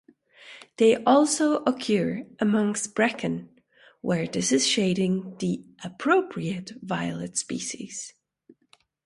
They 0.77 0.95
also 1.03 1.57
occur 1.57 2.25
amongst 2.39 2.95
bracken, 2.95 3.51
where 4.01 4.25
this 4.25 4.51
is 4.51 4.65
shading 4.65 5.37
the 5.37 5.63
appropriate 5.83 6.71
violet 6.81 7.37
species. 7.37 8.11